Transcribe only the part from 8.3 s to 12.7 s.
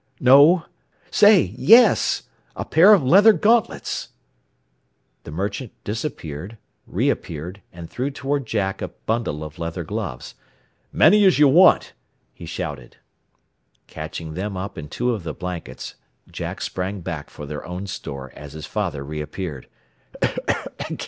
Jack a bundle of leather gloves. "Many as you want," he